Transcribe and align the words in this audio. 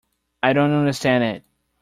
I 0.41 0.53
don't 0.53 0.73
understand 0.73 1.23
it. 1.25 1.43